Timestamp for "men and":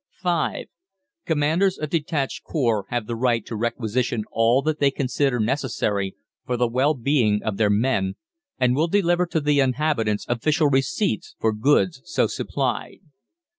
7.69-8.75